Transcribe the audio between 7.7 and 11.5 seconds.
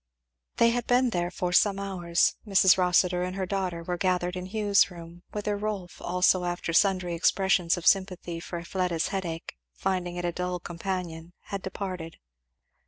of sympathy for Fleda's headache, finding it a dull companion,